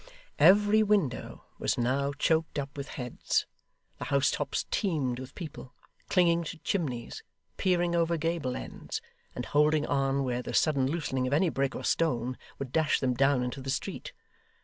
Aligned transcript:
Every 0.39 0.81
window 0.81 1.43
was 1.59 1.77
now 1.77 2.11
choked 2.17 2.57
up 2.57 2.75
with 2.75 2.87
heads; 2.97 3.45
the 3.99 4.05
house 4.05 4.31
tops 4.31 4.65
teemed 4.71 5.19
with 5.19 5.35
people 5.35 5.75
clinging 6.09 6.43
to 6.45 6.57
chimneys, 6.57 7.21
peering 7.57 7.93
over 7.93 8.17
gable 8.17 8.55
ends, 8.55 8.99
and 9.35 9.45
holding 9.45 9.85
on 9.85 10.23
where 10.23 10.41
the 10.41 10.55
sudden 10.55 10.87
loosening 10.87 11.27
of 11.27 11.33
any 11.33 11.49
brick 11.49 11.75
or 11.75 11.83
stone 11.83 12.35
would 12.57 12.71
dash 12.71 12.99
them 12.99 13.13
down 13.13 13.43
into 13.43 13.61
the 13.61 13.69
street. 13.69 14.11